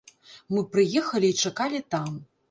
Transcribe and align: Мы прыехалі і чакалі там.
Мы 0.53 0.61
прыехалі 0.71 1.29
і 1.33 1.35
чакалі 1.49 1.81
там. 1.97 2.09